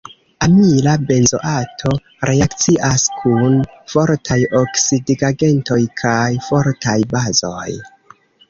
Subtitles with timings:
[0.43, 1.91] Amila benzoato
[2.29, 3.59] reakcias kun
[3.93, 7.71] fortaj oksidigagentoj kaj fortaj bazoj.